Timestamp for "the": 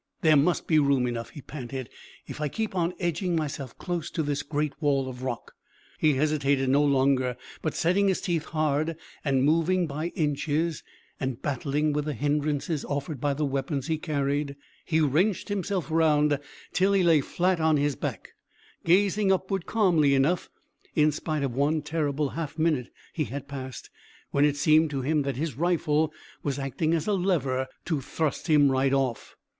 12.05-12.15, 13.35-13.45